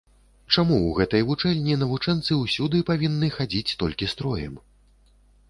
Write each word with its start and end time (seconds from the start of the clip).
Чаму 0.53 0.77
ў 0.83 0.89
гэтай 0.99 1.21
вучэльні 1.27 1.75
навучэнцы 1.81 2.39
ўсюды 2.41 2.81
павінны 2.89 3.31
хадзіць 3.37 3.77
толькі 3.85 4.11
строем? 4.17 4.59